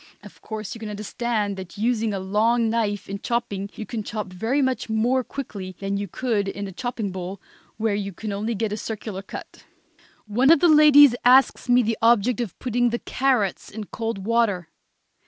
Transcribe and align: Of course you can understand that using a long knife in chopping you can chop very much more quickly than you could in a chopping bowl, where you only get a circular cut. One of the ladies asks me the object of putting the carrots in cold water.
Of 0.23 0.41
course 0.41 0.73
you 0.73 0.79
can 0.79 0.89
understand 0.89 1.57
that 1.57 1.77
using 1.77 2.11
a 2.11 2.17
long 2.17 2.71
knife 2.71 3.07
in 3.07 3.19
chopping 3.19 3.69
you 3.75 3.85
can 3.85 4.01
chop 4.01 4.33
very 4.33 4.59
much 4.59 4.89
more 4.89 5.23
quickly 5.23 5.75
than 5.79 5.95
you 5.95 6.07
could 6.07 6.47
in 6.47 6.65
a 6.67 6.71
chopping 6.71 7.11
bowl, 7.11 7.39
where 7.77 7.93
you 7.93 8.11
only 8.31 8.55
get 8.55 8.73
a 8.73 8.77
circular 8.77 9.21
cut. 9.21 9.63
One 10.25 10.49
of 10.49 10.59
the 10.59 10.69
ladies 10.69 11.13
asks 11.23 11.69
me 11.69 11.83
the 11.83 11.99
object 12.01 12.41
of 12.41 12.57
putting 12.57 12.89
the 12.89 12.97
carrots 12.97 13.69
in 13.69 13.83
cold 13.83 14.25
water. 14.25 14.69